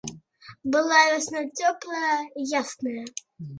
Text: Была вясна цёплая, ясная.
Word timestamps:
Была 0.75 1.01
вясна 1.11 1.39
цёплая, 1.59 2.17
ясная. 2.61 3.07